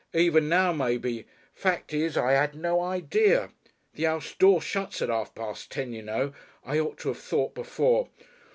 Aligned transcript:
"Even 0.15 0.49
now 0.49 0.73
maybe. 0.73 1.27
Fact 1.53 1.93
is 1.93 2.17
I 2.17 2.33
'ad 2.33 2.55
no 2.55 2.81
idea. 2.81 3.51
The 3.93 4.07
'ouse 4.07 4.33
door 4.33 4.59
shuts 4.59 4.99
at 5.03 5.11
'arf 5.11 5.35
past 5.35 5.69
ten, 5.71 5.93
you 5.93 6.01
know. 6.01 6.33
I 6.65 6.79
ought 6.79 6.97
to 7.01 7.11
'ave 7.11 7.19
thought 7.19 7.53
before." 7.53 8.07